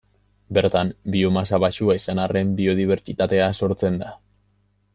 [0.57, 4.09] Bertan biomasa baxua izan arren biodibertsitatea sortzen da.